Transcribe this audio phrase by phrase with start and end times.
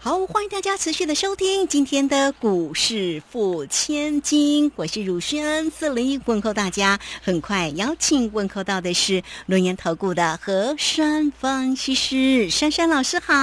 [0.00, 6.96] 好，欢迎大家持续的收听今天的股市付千金，我是汝轩，四零一问候大家。
[7.20, 13.34] 很快邀请问候到的是轮研投顾的何山分析师珊珊老师，好。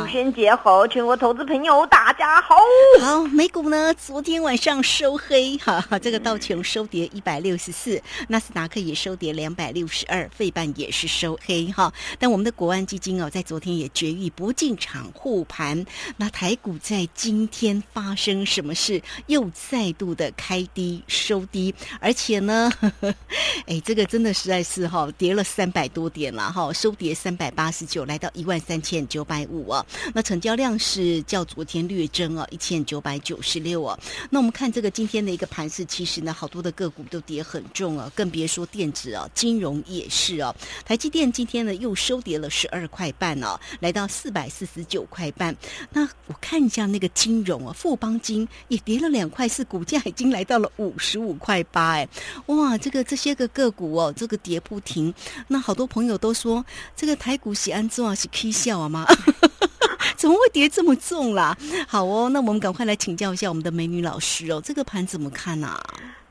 [0.00, 2.54] 汝轩姐好，全国投资朋友大家好。
[3.02, 11.92] 好，美股呢昨天晚上收黑，哈，这个道琼收跌一百六十四，纳斯达克也收跌两百六十二，费半也是收黑哈。
[12.20, 15.79] 但我们的国安基金哦，在昨天也绝育不进场护盘。
[16.16, 19.02] 那台股在今天发生什么事？
[19.26, 22.70] 又再度的开低收低，而且呢，
[23.66, 29.84] 哎，这个真的实在是哈，跌了三百多点了哈，收跌三百八十九，来到一万三千九百五啊。
[30.14, 33.98] 那成交量是较昨天略增啊，一千九百九十六啊。
[34.30, 40.54] 那我们看这个今天的一个盘势，其实呢，好多的个股都跌很重啊，更别说电子啊，金融也是啊。
[40.84, 45.54] 台积电今天呢又收跌了十二块半哦，来到四百四十九块半。
[45.90, 52.08] 那我看一下那个金融啊，富邦金也跌了两块四，股价已经来到了五十五块八，哎，
[52.46, 55.12] 哇，这个这些个个股哦，这个跌不停。
[55.48, 59.06] 那好多朋友都说，这个台股喜安做啊，是 K 笑啊吗？
[60.16, 61.56] 怎么会跌这么重啦？
[61.88, 65.82] 好哦，那我们赶快来请教一下我们的美女老师哦，这个盘怎么看啊？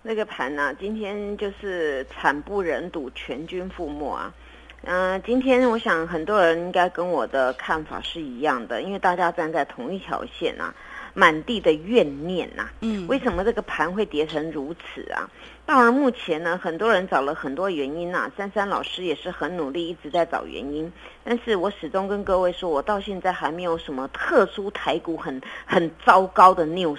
[0.02, 4.34] 那个盘呢，今天就是惨不忍睹，全军覆没啊。
[4.84, 10.74] 嗯，今天我想很多人应该跟我的看法是一样的，因为大家站在同一条线啊，
[11.14, 12.70] 满地的怨念呐。
[12.82, 15.30] 嗯，为什么这个盘会跌成如此啊？
[15.70, 18.28] 到了目前呢，很多人找了很多原因呐。
[18.36, 20.92] 珊珊老师也是很努力，一直在找原因。
[21.24, 26.98] 但是我始终跟各位说，我到现在还没有什么特殊台股很很糟糕的 news，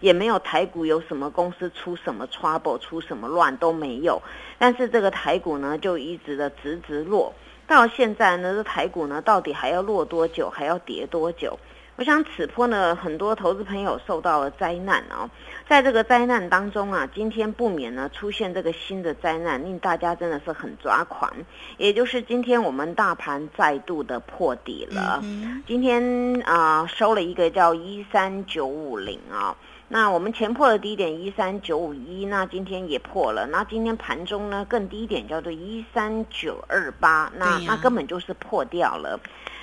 [0.00, 4.20] 也没有台股有什么公司出什么 trouble，出什么乱都没有。
[4.58, 7.32] 但是这个台股呢，就一直的直直落。
[7.66, 11.58] 到现在呢，这台股呢，到底还要落多久，还要跌多久？
[12.00, 15.28] 我想此波呢，很多投资朋友受到了灾难啊，
[15.68, 21.30] 在这个灾难当中啊，今天不免呢出现这个新的灾难，令大家真的是很抓狂。
[21.76, 25.22] 也就是今天我们大盘再度的破底了，
[25.66, 29.54] 今天啊收了一个叫一三九五零啊，
[29.86, 39.20] 那我们前破的低点一三九五一，那今天也破了，那今天盘中呢更低点叫做一三九二八，那那根本就是破掉了。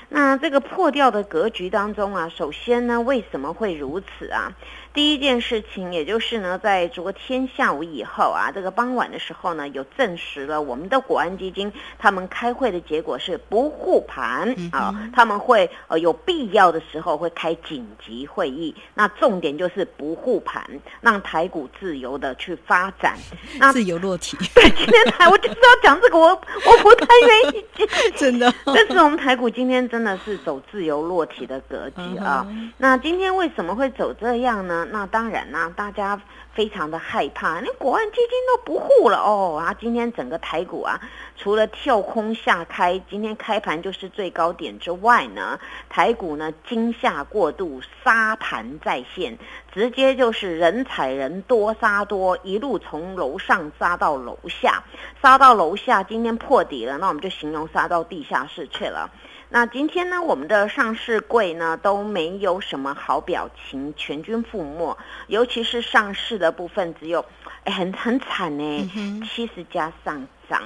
[0.09, 4.53] 那这个破掉的格局当中啊，首先呢，为什么会如此啊？
[4.97, 20.67] 第一件事情，也就是呢，在昨天下午以后啊，这个傍晚的时候呢，有证实了我们的国安基金他们开会的结果是不护盘啊，他们会呃有必要的时候会开紧急会议，那重点就是不护盘，
[20.99, 23.15] 让台股自由的去发展，
[23.59, 24.35] 那自由落体。
[24.55, 27.65] 对，今天台我就是要讲这个，我我不太愿意，
[28.17, 28.51] 真的。
[28.65, 32.43] 但是我们台股今天真的是走自由落体的格局啊。
[32.79, 34.86] 那今天为什么会走这样呢？
[34.91, 36.19] 那当然啦，大家
[36.53, 39.57] 非常的害怕，连国安基金都不护了哦。
[39.57, 40.99] 啊，今天整个台股啊，
[41.35, 45.59] 除了跳空下开，今天开盘就是最高点之外呢，
[45.89, 49.37] 台股呢惊吓过度，杀盘在线，
[49.71, 54.83] 直接就是人踩人，多杀多，一路从楼上杀到楼下，
[55.21, 59.09] 杀到楼下，今天破底了，那我们就形容杀到地下室去了。
[59.49, 64.95] 那今天呢，我们的上市柜呢都没有什么好表情，全军覆没。
[65.27, 67.23] 尤其是上市的部分，只有，
[67.63, 68.91] 哎，很很惨呢，
[69.25, 70.61] 七十家上涨，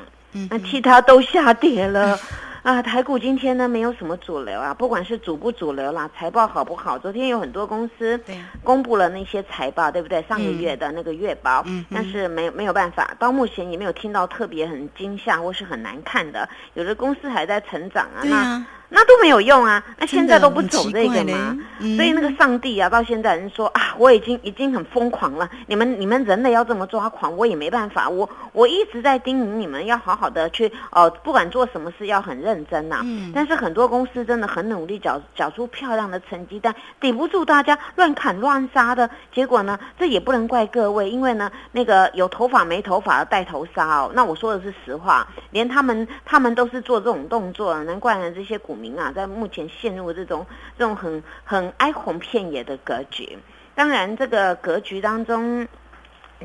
[0.50, 2.18] 那其他都下跌了。
[2.62, 6.96] 啊，台股今天呢没有什么主流啊，不管是主不主流啦，财报好不好？
[6.96, 8.22] 昨天有很多公司
[8.64, 10.22] 公布了那些财报，对不对？
[10.30, 18.22] 上个月的那个月报，但是没没有办法，到目前也没有听到特别很惊吓或是很难看的，有的公司还在成长啊。
[18.26, 18.64] 那。
[18.94, 19.82] 那都没有用啊！
[19.98, 21.58] 那现在都不走这个吗？
[21.96, 25.50] 所以那个上帝啊，到现在人说啊，我已经已经很疯狂了。
[25.68, 28.10] 你们你们人类要这么抓狂，我也没办法。
[28.10, 33.02] 我我一直在叮咛你们要好好的去哦，不管做什么事要很认真呐。
[33.34, 39.80] 但是很多公司真的很努力，缴缴出漂亮的成绩单，抵不住大家乱砍乱杀的结果呢？
[39.98, 44.12] 这也不能怪各位，因为呢，那个有头发没头发的带头杀哦。
[44.14, 48.78] 那我说的是实话，连他们他们都是做这种动作，难怪呢这些股。
[48.82, 50.46] 民啊，在目前陷入这种
[50.78, 53.38] 这种很很哀鸿遍野的格局。
[53.76, 55.68] 当然，这个格局当中，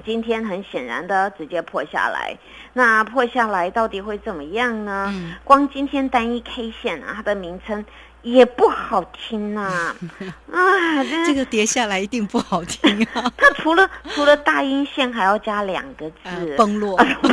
[0.05, 2.37] 今天很显然的直接破下来，
[2.75, 5.07] 那破下来到底会怎么样呢？
[5.09, 7.85] 嗯光今天单一 K 线啊，它的名称
[8.27, 9.95] 也不好听呐、
[10.53, 16.99] 啊，这个跌下来一定不好听啊， 它除了除了大阴线还要加两个字，呃崩落。
[16.99, 17.31] 卢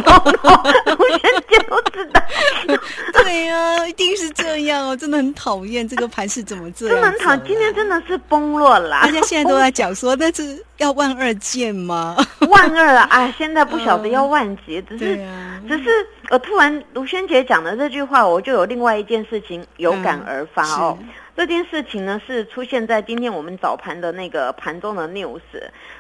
[1.17, 2.21] 轩姐都知道，
[3.23, 9.01] 对呀、一定是这样哦，真的很讨厌这个盘是怎么这样、真的很讨，今天真的是崩落啦。
[9.01, 12.15] 大家现在都在讲说，那是要万二见吗？
[12.49, 13.07] 万二啊！
[13.09, 15.19] 哎，现在不晓得要万几，只是、
[15.67, 15.89] 只是
[16.33, 20.97] 我突然卢萱姐讲的这句话，我就有另外一件事情有感而发哦。
[21.35, 25.41] 这件事情呢是出现在今天我们早盘的那个盘中的 news。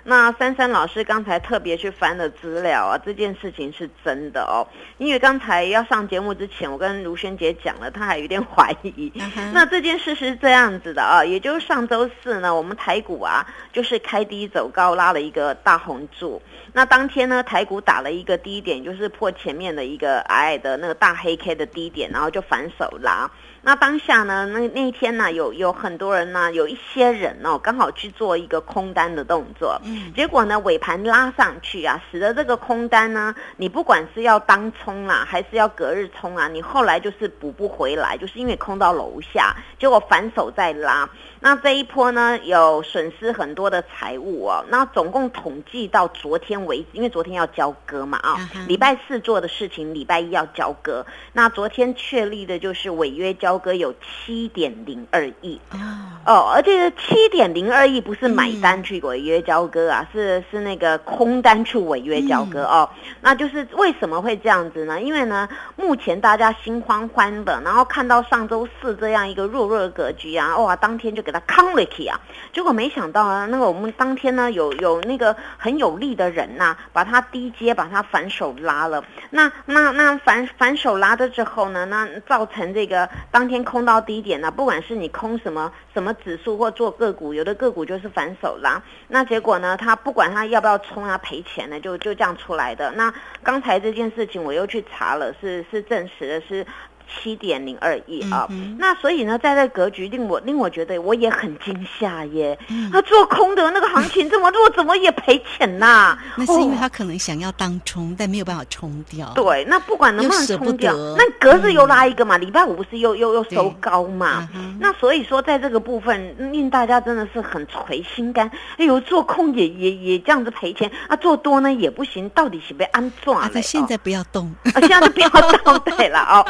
[0.03, 4.61] 那珊珊老师刚才特别去翻了资料啊，这件事情是真的哦。
[4.99, 9.11] 因为刚才要上节目之前，我跟卢萱姐讲了，她还有点怀疑。
[9.51, 16.39] 那这件事是这样子的啊，也就是上周四呢，我们台股啊就是开低走高，拉了一个大红柱。
[16.73, 23.29] 那当天呢，台股打了一个低点，就是破前面的一个矮矮的那个大黑 K 的低点，然后就反手拉。
[23.65, 41.09] 那当下呢，那那一天呢，有有很多人呢，有一些人哦，刚好去做一个空单的动作，嗯结果呢，尾盘拉上去啊，使得这个空单呢，你不管是要当冲啦，还是要隔日冲啊，你后来就是补不回来，就是因为空到楼下，结果反手再拉。
[41.39, 44.63] 那这一波呢，有损失很多的财物哦。
[44.69, 51.05] 那总共统计到昨天为止，因为昨天要交割嘛啊礼拜四做的事情，礼拜一要交割。
[51.33, 55.59] 那昨天确立的就是违约交割有七点零二亿。
[55.71, 55.77] 哦，
[56.25, 62.89] 哦，而且七点零二亿不是买单去违约交割啊，是是那个空单去违约交割、哦。
[63.21, 65.01] 那就是为什么会这样子呢？
[65.01, 72.19] 因为呢，目前大家心慌慌的，然后看到上周四这样一个弱弱的格局啊，哇，当天就给他扛了起啊。
[72.53, 79.03] 结果没想到啊，那个我们当天呢有有那个很有力的人呐、把他低接，把他反手拉了。
[79.31, 92.89] 那那那反反手拉的之后呢，那造成这个当当天空到低点呢、不管是你空什么什么指数或做个股，有的个股就是反手拉，那结果呢，他不管他要不要冲啊赔钱呢，就就这样出来的。
[92.93, 93.13] 那
[93.43, 96.65] 刚才这件事情我又去查了，是是证实的是。
[97.07, 102.57] 七点零二亿啊，嗯那所以呢，在这格局令我令我觉得我也很惊吓耶。
[102.69, 109.31] 嗯他做空的那个行情这么弱，怎么也赔钱呐、 那是因为哦他可能想要当冲，但没有办法冲掉。
[109.35, 114.77] 对，那不管能不能冲掉，那隔日又拉一个嘛，礼拜五不是又又又收高嘛嗯？
[114.79, 118.49] 那所以说，在这个部分令大家真的是很垂心肝。
[118.77, 123.49] 哎呦，做空也也也这样子赔钱啊，做多呢也不行，到底是被安赚啊，嘞？
[123.49, 124.53] 哦他现在不要动。
[124.73, 126.45] 啊，现在都不要倒 对了哦，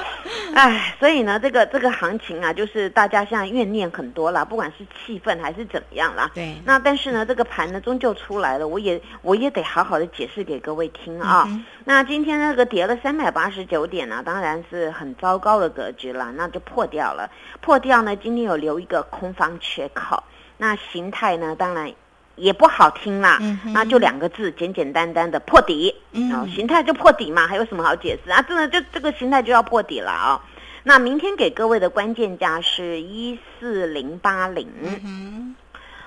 [0.54, 6.30] 哎，所以呢，这个这个行情啊，就是大家现在怨念很多啦，不管是气氛还是怎么样啦。
[6.34, 11.46] 对，那但是呢，这个盘呢终究出来了，我也我也得好好的解释给各位听啊。
[11.48, 17.30] 嗯那今天那个跌了三百八十九点呢、当然是很糟糕的格局了，那就破掉了。
[17.60, 20.24] 破掉呢，今天有留一个空方缺口，
[20.58, 21.92] 那形态呢，当然
[22.36, 25.94] 也不好听啦，嗯那就两个字，简简单单的破底。
[26.12, 28.42] 嗯哦，形态就破底嘛，还有什么好解释啊？
[28.42, 30.42] 真的就这个形态就要破底了啊、
[30.84, 34.68] 那明天给各位的关键价是一四零八零。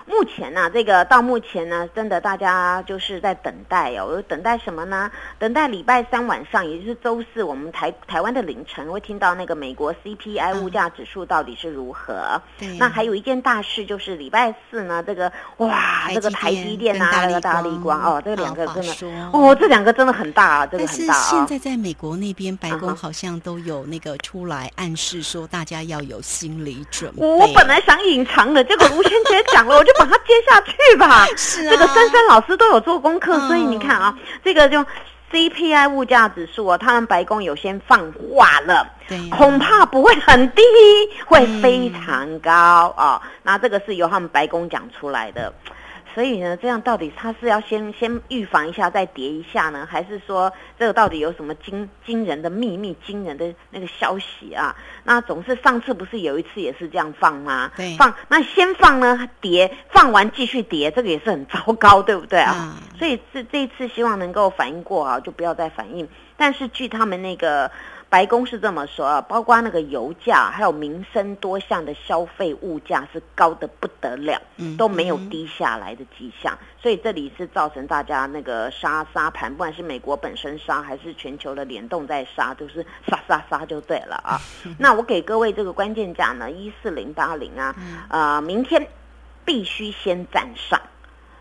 [0.07, 4.09] 嗯目前呢、这个到目前呢，真的大家就是在等待哦。
[4.13, 5.11] 有等待什么呢？
[5.39, 12.41] 等待礼拜三晚上，也就是周四，我们台台湾的凌晨会听到那个美国 CPI 嗯物价指数到底是如何。
[12.59, 12.79] 对。
[12.79, 21.21] 那还有一件大事就是礼拜四呢，这个哇，这个台积电啊，跟那个大力光哦，这两个真的说哦，这两个真的很大啊，这个是很大啊。
[21.31, 27.27] 现在在美国那边，白宫好像都有那个出来暗示说，大家要有心理准备。
[27.27, 31.27] 我本来想隐藏的，结果吴萱姐讲了，我就把它接下去吧。
[31.37, 34.85] 是啊，这个珊珊老师都有做功课，所以嗯你看啊，这个就
[35.33, 38.87] CPI 物价指数啊，他们白宫有先放话了。
[39.31, 40.63] 恐怕不会很低，
[41.27, 43.21] 会嗯非常高哦。
[43.45, 45.53] 那这个是由他们白宫讲出来的。
[46.17, 54.75] 所以呢，这样到底他是要先先预防一下再叠一下呢，还是说这个到底有什么惊惊人的秘密、惊人的那个消息啊？
[55.05, 57.71] 那总是上次不是有一次也是这样放吗？
[57.77, 62.53] 对放那先放呢叠，放完继续叠，这个也是很糟糕，对不对啊？
[62.55, 66.09] 啊所以这这一次希望能够反应过啊，就不要再反应。
[66.39, 67.71] 但是据他们那个
[68.09, 76.57] 白宫是这么说啊，包括那个油价，还有民生多项的消费物价是高的不得了，嗯都没有嗯低下来的迹象。
[76.81, 84.41] 所以这里是造成大家那个杀杀盘，不管是美国本身杀，还是全球的联动在杀，就是杀杀杀就对了啊。
[84.79, 88.87] 那我给各位这个关键价呢，一四零八零啊，嗯呃，明天
[89.45, 90.81] 必须先站上。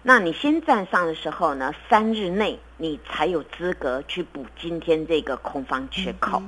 [0.08, 6.44] 那你先站上的时候呢，三日内你才有资格去补今天这个空方缺口。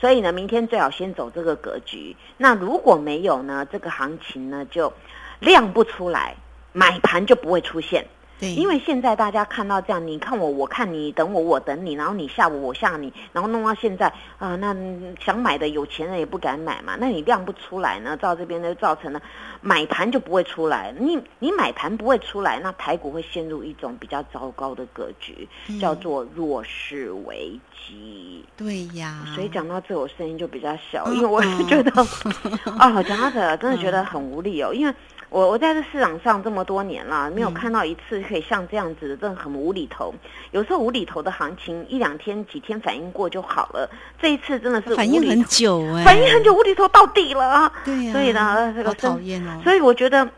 [0.00, 2.14] 所以呢，明天最好先走这个格局。
[2.36, 4.92] 那如果没有呢，这个行情呢就
[5.40, 6.36] 量不出来，
[6.72, 8.06] 买盘就不会出现。
[8.40, 14.74] 对，因为现在大家看到这样，你看我，我看你，等我，我等你，然后你吓我，我吓你，然后弄到现在啊，那
[15.22, 16.96] 想买的有钱人也不敢买嘛。
[16.98, 19.20] 那你量不出来呢，到这边就造成了
[19.60, 20.94] 买盘就不会出来。
[20.98, 25.46] 你你买盘不会出来，那台股会陷入一种比较糟糕的格局，
[25.78, 28.42] 叫做弱势危机。
[28.56, 31.90] 对呀，所以讲到这，我声音就比较小，因为我是觉得
[32.78, 34.94] 啊， 讲到这真的觉得很无力哦，因为。
[35.30, 40.12] 我我在这市场上这么多年了，没有看到一次可以像这样子的，真的很无厘头。
[40.50, 43.88] 有时候无厘头的行情，一两天、几天反应过就好了。
[44.20, 47.72] 这一次真的是反应很久哎，反应很久，无厘头到底了啊！
[47.84, 49.60] 对呀，所以呢，这个讨厌哦。
[49.64, 50.28] 所以我觉得。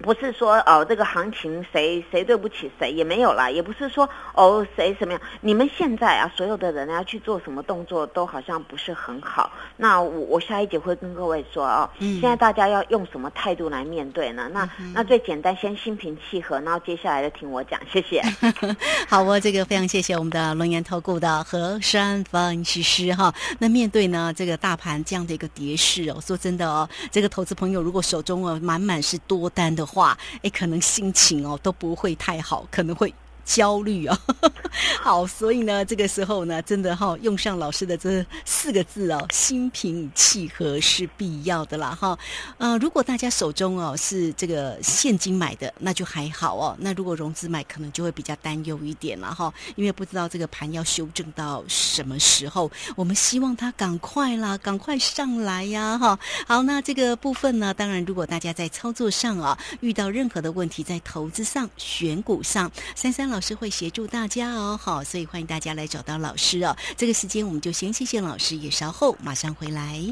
[0.00, 5.20] 不是说哦，这个行情谁谁对不起谁也没有啦，也不是说哦谁什么样。
[5.40, 9.50] 你们现在啊，所有的人要去做什么动作，都好像不是很好。
[9.76, 14.48] 那我我下一节会跟各位说哦，现在大家要用什么态度来面对呢？
[14.52, 18.22] 那那最简单，先心平气和，然后接下来就听我讲，谢谢。
[19.10, 23.34] 好，我这个非常谢谢我们的龙岩投顾的何山分析师哈。
[23.58, 29.87] 那面对呢这个大盘这样的一个跌势哦，说真的哦，这个投资朋友如果手中哦满满是多单的。
[29.88, 33.12] 话，哎，可能心情哦都不会太好，可能会。
[33.48, 34.20] 焦虑啊，
[35.00, 42.16] 好，所以呢，这个时候呢，真的哈，用上老师的这四个字哦，心平气和是必要的啦哈。
[42.58, 46.76] 呃，如果大家手中哦是这个现金买的，那就还好哦。
[46.78, 52.70] 那如果融资买，可能就会比较担忧一点了哈，因为不知道这个盘要修正到什么时候。
[52.96, 56.18] 我们希望它赶快啦，赶快上来呀哈。
[56.46, 63.37] 好，那这个部分呢，当然如果大家在操作上啊遇到任何的问题，在投资上、选股上，三三老。
[63.38, 66.76] 老师会协助大家哦，好，所以欢迎大家来找到老师哦。
[66.96, 70.02] 这个时间我们就先谢谢老师，也稍后马上回来。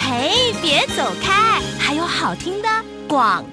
[0.00, 2.68] 嘿，别走开，还有好听的
[3.06, 3.44] 广。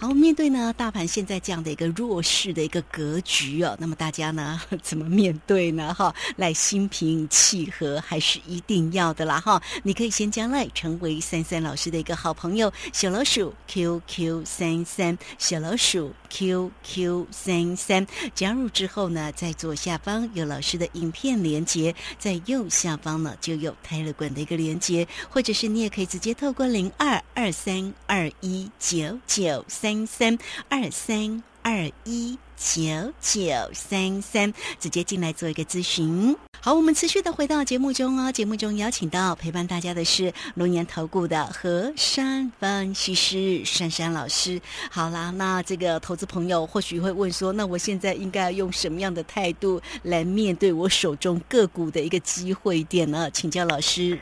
[0.00, 5.92] 好，面对呢大盘现在这样的一个弱势的一个格局哦，那么大家呢 怎么面对呢？
[5.92, 9.62] 哈，来心平气和还是一定要的啦哈。
[9.82, 29.89] 你可以先将来成为三三老师的一个好朋友，小老鼠 QQ 三三，小老鼠 QQ 三三，加入之后呢，在左下方有老师的影片连接，在右下方呢就有泰勒管的一个连接，或者是你也可以直接透过零二二三二一九九三。
[29.90, 33.42] 三三二三二一九九
[33.72, 36.36] 三三，直接进来做一个咨询。
[36.62, 38.30] 好，我们持续的回到节目中哦。
[38.30, 44.60] 节目中邀请到陪伴大家的是龙岩投顾的何山分析师珊珊老师。
[44.90, 53.28] 好啦，那这个投资朋友或许会问说，那我现在应该用什么样的态度来面对我手中个股的一个机会点呢？
[53.32, 54.20] 请教老师。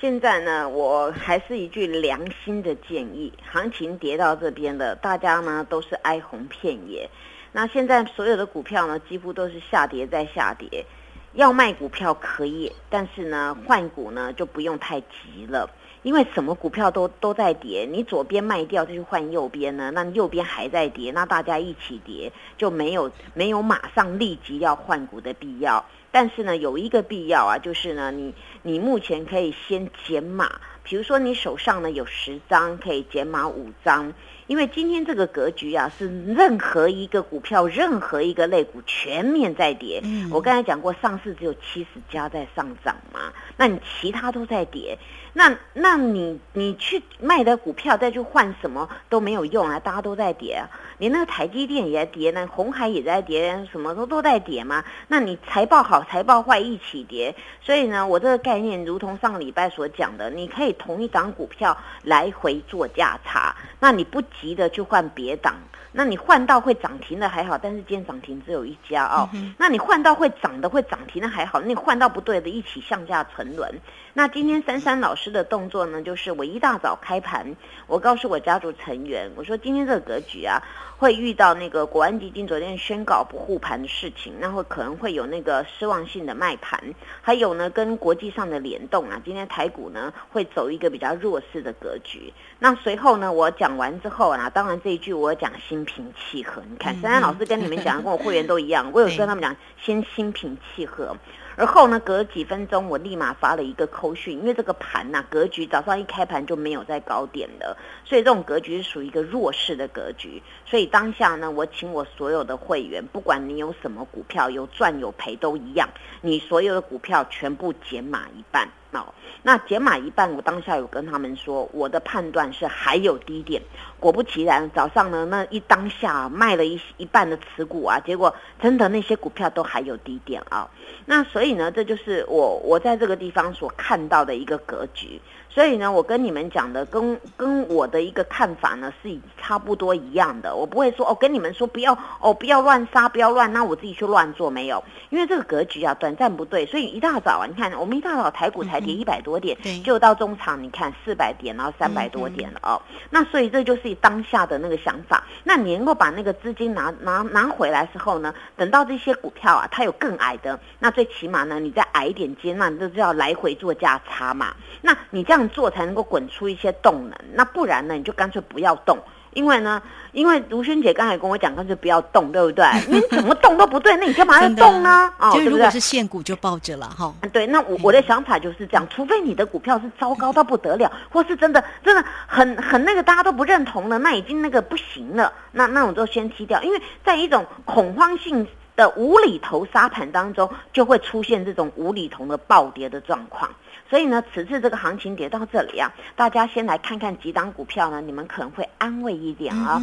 [0.00, 7.10] 现在呢，我还是一句良心的建议，行情跌到这边的，大家呢都是哀鸿遍野。
[7.50, 10.86] 那现在所有的股票呢，几乎都是下跌在下跌。
[11.34, 15.68] 要卖股票可以，但是呢，换股呢就不用太急了，
[16.02, 25.84] 因为什么股票都都在跌，你左边卖掉就去换右边呢，那右边还在跌，那大家一起跌就没有没有马上立即要换股的必要。
[26.10, 34.12] 但是呢，有一个必要啊，就是呢，你你目前可以先减码，比如说你手上呢有十张，可以减码五张，
[34.48, 40.02] 因为今天这个格局啊，是任何一个股票、任何一个类股全面在跌。
[40.32, 44.98] 我刚才讲过，上市只有七十家在上涨嘛，那你其他都在跌。
[45.34, 49.78] 那那你你去卖的股票再去换什么都没有用啊！
[49.78, 54.82] 大家都在跌啊，连那个台积电也在跌，那红海也在跌，什么都都在跌嘛。
[55.06, 65.56] 那你财报好财报坏一起跌，所以呢，我这个概念如同上个礼拜所讲的，你可以同一档股票来回做价差，那你不急的就换别档。
[65.98, 69.28] 那你换到会涨停的还好，但是今天涨停只有一家哦。
[69.58, 73.68] 那你换到会涨的会涨停的还好，那你换到不对的一起向下沉沦。
[74.14, 77.56] 那今天珊珊老师的动作呢，就是我一大早开盘，
[77.88, 80.62] 我告诉我家族成员，我说今天这个格局啊，
[80.96, 86.80] 会遇到那个国安基金昨天宣告不护盘的事情，那会可能会有那个失望性的卖盘，
[87.22, 92.32] 还有呢跟国际上的联动啊，今天台股呢会走一个比较弱势的格局。
[92.60, 101.16] 那随后呢，我讲完之后啊，当然这一句我讲心平气和，你看珊珊老师跟你们讲， 跟我会员都一样，我有跟他们讲先心平气和。
[101.56, 110.40] 而后呢，隔几分钟我立马发了一个扣讯，因为这个盘呐、格局早上一开盘就没有在高点的，所以这种格局是属于一个弱势的格局。
[110.66, 115.88] 所以当下呢，我请我所有的会员，不管你有什么股票，有赚有赔都一样，
[116.20, 118.68] 你所有的股票全部减码一半。
[118.92, 123.60] 哦，那减码一半，我当下有跟他们说，我的判断是还有低点。
[124.00, 130.68] 果不其然，早上呢那一当下卖了一一半的持股啊，结果真的那些股票都还有低点啊。
[131.06, 135.20] 那所以呢，这就是我我在这个地方所看到的一个格局。
[135.58, 140.54] 所以呢，我跟你们讲的，跟跟我的一个看法呢是差不多一样的。
[140.54, 144.80] 我不会说哦，跟你们说不要哦，不要乱杀，不要乱，那我自己去乱做没有？
[145.10, 152.80] 因为这个格局啊，短暂不对，所以一大早啊，你看我们一大早台股才跌一百多点，就到中场你看四百点，然后三百多点了哦。
[153.10, 155.24] 那所以这就是当下的那个想法。
[155.42, 164.54] 那你能够把那个资金拿拿拿回来之后呢，等到这些股票啊，它有更矮的，那最起码呢，你再矮一点接，那你就要来回做价差嘛。
[164.82, 165.47] 那你这样。
[165.48, 167.94] 做才能够滚出一些动能，那不然呢？
[167.94, 168.98] 你就干脆不要动，
[169.34, 172.64] 因为呢，因为卢萱姐刚才跟我讲，干脆不要动，对不对？
[172.88, 175.12] 你怎么动都不对，那你干嘛要动 呢？
[175.18, 177.12] 哦，就如果是现股就抱着了哈。
[177.32, 193.50] 对，那我我的想法就是这样，除非你的股票是糟糕到不得了，或是真的真的很很那个大家都不认同了，那已经那个不行了，那那我就先踢掉，因为在一种恐慌性的无厘头沙盘当中，就会出现这种无厘头的暴跌的状况。
[193.88, 199.80] 所以呢，此次这个行情跌到这里啊，大家先来看看几档股票呢，你们可能会安慰一点啊。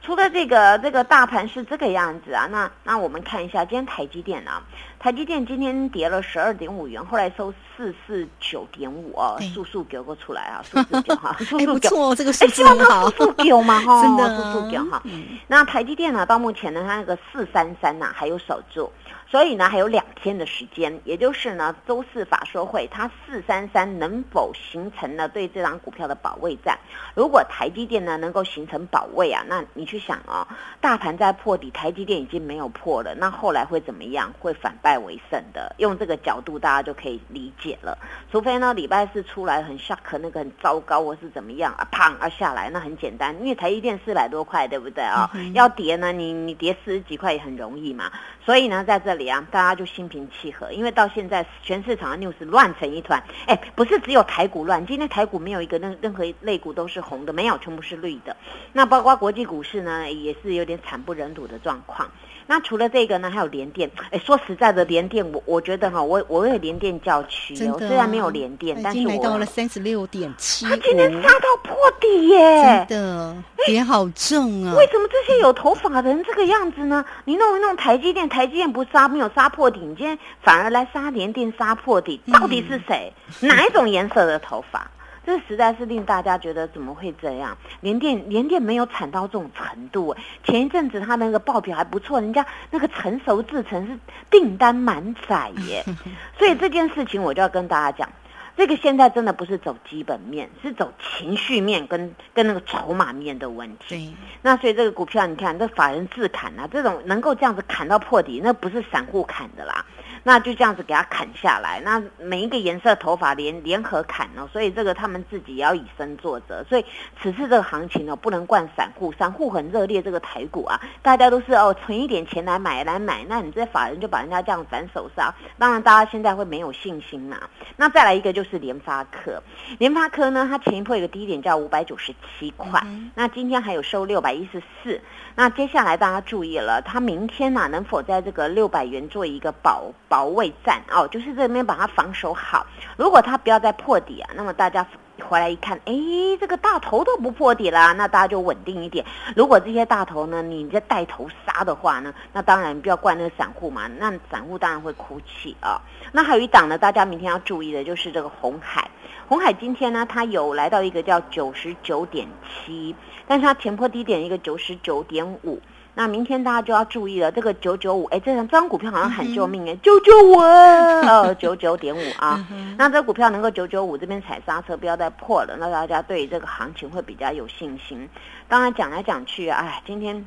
[0.00, 4.62] 除了这个这个大盘是这个样子啊，那那我们看一下今天台积电啊，
[4.98, 15.00] 台积电今天跌了十二点五元，后来收四四九点五哦，速速给我出来啊， 速速九哈，速速九，这个数字很好，速速九嘛 哈，真的速速九哈。
[15.46, 18.90] 那台积电呢，到目前呢，它那个四三三呐还有守住。
[19.30, 26.78] 所以呢，还有两天的时间，也就是呢，周四法说会，它四三三能否形成呢对这张股票的保卫战？
[27.14, 30.48] 如果台积电呢能够形成保卫啊，那你去想啊，
[30.80, 34.32] 大盘在破底，台积电已经没有破了，那后来会怎么样？
[34.40, 35.74] 会反败为胜的。
[35.78, 37.98] 用这个角度，大家就可以理解了。
[38.30, 45.28] 除非呢，礼拜四出来很 shock，那个很糟糕，或是怎么样啊，砰啊下来，那很简单，因为台积电四百多块，对不对啊？
[45.52, 48.10] 要跌呢，你你跌四十几块也很容易嘛。
[48.44, 53.22] 所以呢，在这里啊，大家就心平气和，因为到现在全市场的 news 乱成一团。
[53.46, 58.36] 哎，不是只有台股乱，今天台股没有一个任任何类股都是红的，没有，全部是绿的。
[58.72, 62.08] 那包括国际股市呢，也是有点惨不忍睹的状况。
[62.48, 63.88] 那除了这个呢，还有联电。
[64.10, 74.74] 哎，说实在的，联电我我觉得哈，我我有联电叫屈哦，虽然没有联电，但是来到了三十六点七，它今天杀到破底耶，真的脸好重啊！
[74.76, 77.04] 为什么这些有头发的人这个样子呢？
[77.26, 83.12] 你弄一弄台积电，台积电不杀没有杀破底，你今天反而来杀联电杀破底，到底是谁？
[83.40, 84.90] 哪一种颜色的头发？
[85.28, 87.54] 这实在是令大家觉得怎么会这样？
[87.82, 90.16] 联电联电没有惨到这种程度。
[90.42, 93.98] 前一阵子它那个报表还不错，人家那个成熟制成是
[94.30, 95.84] 订单满载耶。
[96.38, 98.10] 所以这件事情我就要跟大家讲，
[98.56, 104.16] 这个现在真的不是走基本面，是走情绪面跟跟那个筹码面的问题。
[104.40, 109.84] 那所以这个股票你看，这法人自砍啊，这种能够这样子砍到破底，那不是散户砍的啦。
[110.22, 116.64] 那就这样子给他砍下来，那每一个颜色头发联联合砍哦，所以这个他们自己也要以身作则。
[116.64, 116.84] 所以
[117.20, 127.38] 此次这个行情呢，不能惯散户，散户很热烈这个台股啊，大家都是哦存一点钱来买来买，那你这法人就把人家这样反手杀，当然大家现在会没有信心嘛。
[127.76, 129.42] 那再来一个就是联发科，
[129.78, 135.00] 联发科呢，它前一波有个低点叫五百九十七块，那今天还有收六百一十四。
[135.34, 141.06] 那接下来大家注意了，它明天呢能否在这个六百元做一个保保卫战哦？
[141.08, 142.66] 就是这边把它防守好。
[142.96, 144.86] 如果它不要再破底啊，那么大家
[145.20, 145.94] 回来一看，哎，
[146.40, 149.04] 这个大头都不破底啦，那大家就稳定一点。
[149.36, 155.80] 如果这些大头呢，你在带头杀的话呢，那当然不要怪那个散户嘛，那散户当然会哭泣啊。
[156.12, 158.90] 那还有一档呢，大家明天要注意的就是这个红海。
[159.28, 162.94] 红海今天呢，它有来到一个叫九十九点七。
[163.26, 165.60] 但是它前破低点一个九十九点五，
[165.94, 172.46] 那明天大家就要注意了，这个九九五，哎，这张这张股票好像喊救命哎，救救我呃， 九九点五啊，
[172.76, 178.08] 那这股票能够九九五这边踩刹车，不要再破了，那大家对这个行情会比较有信心。
[178.48, 180.24] 当然讲来讲去，哎，今天。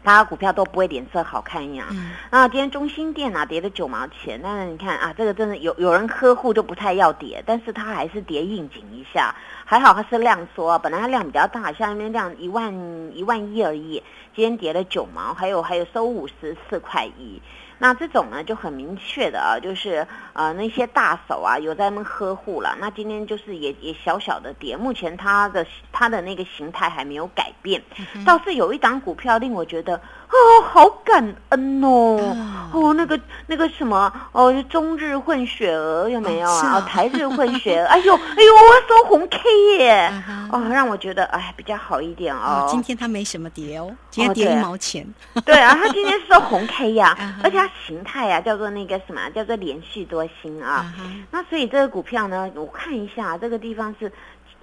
[0.00, 1.86] 大家股票都不会脸色好看呀。
[2.30, 9.34] 那今天中心店啊跌了九毛钱，但是你看啊，这个真的有有人呵护就不太要跌，但是它还是跌应景一下，
[9.70, 12.72] 还好它是量缩，本来它量比较大，像那边量一万
[13.14, 14.02] 一万一而已，
[14.34, 17.42] 今天跌了九毛，还有还有收五十四块一。
[17.78, 22.76] 那这种呢就很明确的啊，就是呃那些大手啊有在那呵护了。
[22.80, 27.82] 那今天就是也也小小的跌，目前它的它的那个形态还没有改变，
[28.26, 30.00] 倒是有一档股票令我觉得。
[30.30, 32.36] 哦，好感恩哦！
[32.70, 36.78] 哦，那个那个什么哦，中日混血儿有没有啊？
[36.82, 39.38] 台日混血儿， 哎呦哎呦，我收红 K
[39.78, 40.12] 耶！
[40.52, 42.66] 哦，让我觉得哎比较好一点哦。
[42.68, 45.06] 今天它没什么跌哦，今天跌一毛钱。
[45.46, 50.94] 对啊，它今天是收红 K 呀，而且它形态啊叫做那个什么，叫做连续多星啊。
[51.30, 54.12] 那所以这个股票呢，我看一下这个地方是。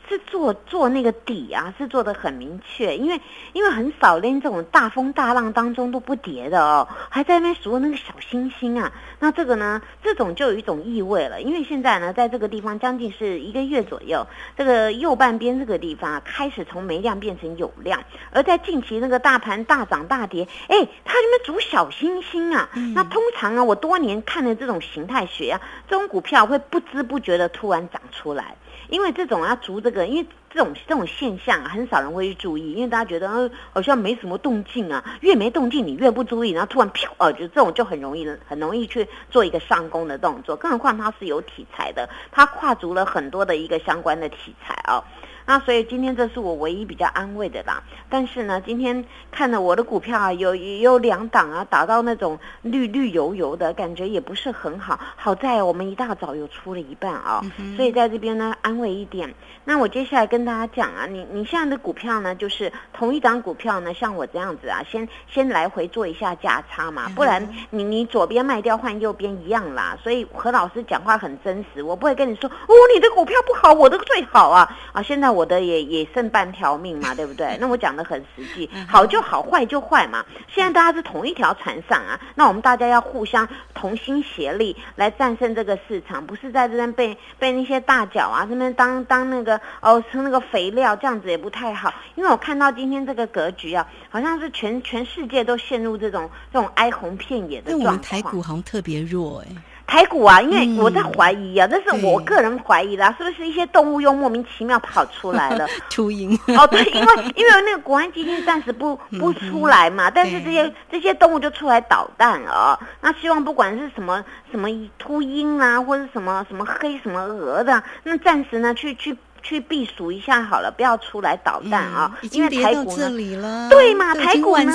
[0.08, 3.20] 是做做那个底啊，是做的很明确，因为
[3.54, 28.56] 因为很少连这种大风大浪当中都不跌的哦，还在那边数那个小星星啊，那这个呢，这种就有一种意味了，因为现在呢，在这个地方将近是一个月左右，这个右半边这个地方啊，开始从没量变成有量，而在近期那个大盘大涨大跌，哎，它这边组小星星啊，那通常啊，我多年看的这种形态学啊，这种股票会不知不觉的突然涨出来。
[28.90, 45.04] 因为这种要逐这个，因为这种这种现象，很少人会去注意，因为大家觉得呃好像没什么动静啊，越没动静你越不注意，然后突然飘，哦，就这种就很容易很容易去做一个上攻的动作，更何况它是有题材的，它跨足了很多的一个相关的题材啊。
[45.46, 47.84] 那所以今天这是我唯一比较安慰的啦。
[48.10, 55.00] 但是呢，今天看了我的股票啊，有有两档啊，打到那种绿绿油油的感觉，也不是很好。
[55.16, 57.42] 好在我们一大早又出了一半啊，
[57.76, 59.34] 所以在这边呢安慰一点。
[59.64, 69.96] 那我接下来跟大家讲啊，你你现在的股票呢，就是同一档股票呢，像我这样子啊，先先来回做一下价差嘛，不然你你左边卖掉换右边一样啦。
[70.02, 75.04] 所以何老师讲话很真实，我不会跟你说哦，你的股票不好，我的最好啊啊！
[75.04, 75.35] 现在。
[75.36, 77.58] 我的也也剩半条命嘛， 对不对？
[77.60, 80.26] 那我讲的很实际，好就好，坏就坏嘛。
[80.48, 91.94] 现在大家是同一条船上啊，那我们大家要互相同心协力来战胜这个市场，不是在这边被被那些大脚啊这边当当那个哦成那个肥料，这样子也不太好。
[92.16, 97.94] 因为我看到今天这个格局啊，好像是全全世界都陷入这种这种哀鸿遍野的状况。
[97.94, 99.48] 我们台股好像特别弱哎。
[99.96, 105.66] 台股啊，因为我在怀疑啊，这是我个人怀疑啦，是不是一些动物又莫名其妙跑出来了？
[105.90, 112.78] 秃鹰哦，对，因为因为那个国安基金暂时不不出来嘛，但是这些这些动物就出来捣蛋了。
[113.00, 114.68] 那希望不管是什么什么
[115.00, 119.16] 秃鹰啊，或者什么什么黑什么鹅的，那暂时呢去去。
[119.46, 122.18] 去避暑一下好了，不要出来捣蛋啊！
[122.32, 124.74] 因为台股呢，对嘛，台股呢，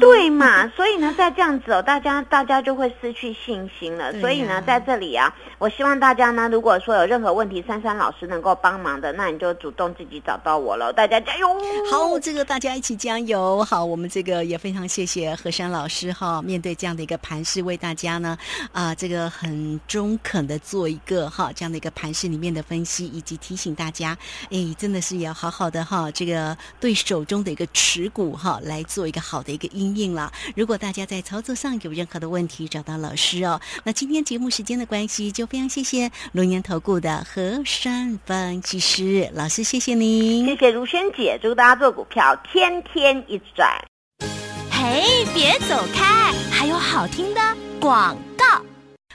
[0.00, 4.12] 对嘛，所以呢，再这样子哦，大家大家就会失去信心了。
[4.20, 10.92] 所以呢，在这里啊，我希望大家呢，如果说有任何问题，珊珊老师能够帮忙的，那你就主动自己找到我了。
[10.92, 11.48] 大家加油！
[11.88, 13.62] 好，这个大家一起加油。
[13.62, 18.36] 好，我们这个也非常谢谢何山老师哈，面对这样的一个盘势，为大家呢
[18.72, 23.83] 啊，这个很中肯的做一个哈这样的一个盘势里面的分析，以及提醒大。
[23.84, 24.16] 大家，
[24.50, 30.32] 哎，真的是也要好好的哈，这个对手中的一个持股哈，来做一个好的一个应应了。
[30.56, 33.60] 如果大家在操作上有任何的问题，找到老师哦。
[33.84, 43.68] 那今天节目时间的关系，就非常谢谢龙年投顾的何山分析师老师，谢谢您，谢谢如萱姐，祝大家做股票天天一转。
[44.70, 47.40] 嘿，别走开，还有好听的
[47.78, 48.64] 广告。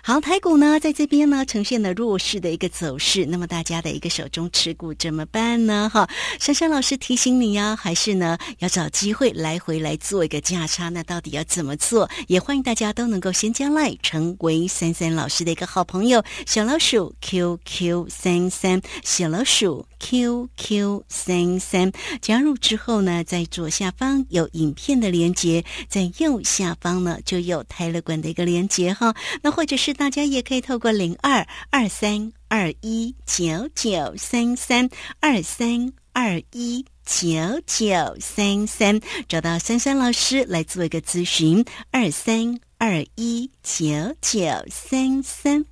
[0.02, 3.26] 好，台股呢，在这边呢，呈现了弱势的一个走势。
[3.26, 5.90] 那么大家的一个手中持股怎么办呢？
[5.94, 6.10] 哈，
[6.40, 10.90] 珊珊老师提醒你呀，还是呢，要找机会来回来做一个价差。
[10.90, 12.10] 那到底要怎么做？
[12.28, 16.24] 也欢迎大家都能够先将来，成为珊珊老师的一个好朋友。
[16.46, 29.14] 小老鼠 QQ 三三，小老鼠 QQ 三三，加入之后呢，在左下方有影片的连接，在右下方呢就有泰勒管的一个连接哈。
[29.44, 37.30] 那或者是大家也可以透过零二二三二一九九三三二三二一九
[37.66, 41.64] 九三三找到珊珊老师来做一个咨询。
[41.92, 43.86] 二三二一九
[44.22, 45.66] 九三三。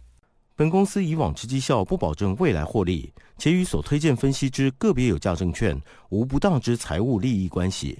[0.55, 7.99] 本公司以往之绩效不保证未来获利，且与所推荐分析之个别有价证券无不当之财务利益关系。